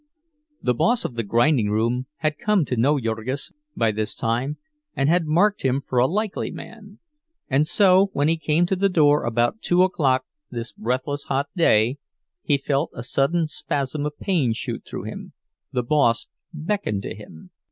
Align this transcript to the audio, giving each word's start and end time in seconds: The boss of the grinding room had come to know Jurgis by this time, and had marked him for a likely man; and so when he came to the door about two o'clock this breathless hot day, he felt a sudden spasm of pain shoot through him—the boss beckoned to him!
The 0.63 0.73
boss 0.73 1.05
of 1.05 1.13
the 1.13 1.21
grinding 1.21 1.69
room 1.69 2.07
had 2.17 2.39
come 2.39 2.65
to 2.65 2.75
know 2.75 2.99
Jurgis 2.99 3.51
by 3.77 3.91
this 3.91 4.15
time, 4.15 4.57
and 4.95 5.07
had 5.07 5.27
marked 5.27 5.61
him 5.61 5.79
for 5.79 5.99
a 5.99 6.07
likely 6.07 6.49
man; 6.49 6.97
and 7.49 7.67
so 7.67 8.09
when 8.11 8.27
he 8.27 8.35
came 8.35 8.65
to 8.65 8.75
the 8.75 8.89
door 8.89 9.23
about 9.23 9.61
two 9.61 9.83
o'clock 9.83 10.25
this 10.49 10.71
breathless 10.71 11.25
hot 11.25 11.49
day, 11.55 11.99
he 12.41 12.57
felt 12.57 12.89
a 12.95 13.03
sudden 13.03 13.47
spasm 13.47 14.07
of 14.07 14.17
pain 14.17 14.53
shoot 14.53 14.83
through 14.87 15.03
him—the 15.03 15.83
boss 15.83 16.27
beckoned 16.51 17.03
to 17.03 17.13
him! 17.13 17.51